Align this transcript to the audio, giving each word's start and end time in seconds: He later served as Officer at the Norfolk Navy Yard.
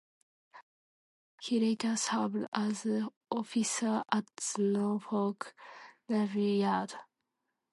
He 1.43 1.59
later 1.59 1.95
served 1.95 2.47
as 2.55 2.87
Officer 3.29 4.03
at 4.11 4.25
the 4.55 4.61
Norfolk 4.63 5.53
Navy 6.09 6.53
Yard. 6.53 6.95